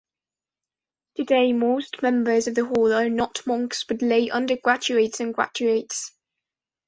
[1.13, 6.11] Today, most members of the Hall are not monks, but lay undergraduates and graduates.